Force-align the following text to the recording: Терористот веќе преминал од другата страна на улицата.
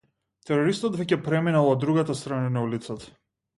Терористот 0.49 0.97
веќе 1.01 1.19
преминал 1.27 1.71
од 1.75 1.79
другата 1.85 2.19
страна 2.23 2.51
на 2.59 2.67
улицата. 2.71 3.15